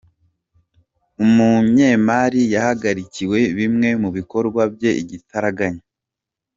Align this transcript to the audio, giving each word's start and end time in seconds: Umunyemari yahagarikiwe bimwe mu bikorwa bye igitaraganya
Umunyemari 1.23 2.41
yahagarikiwe 2.53 3.39
bimwe 3.57 3.89
mu 4.01 4.09
bikorwa 4.17 4.61
bye 4.73 4.91
igitaraganya 5.01 5.83